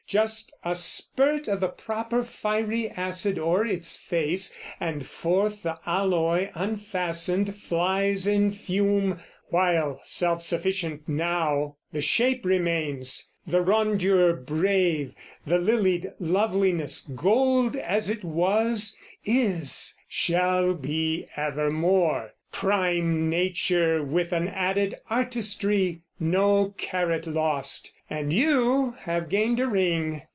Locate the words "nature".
23.29-24.03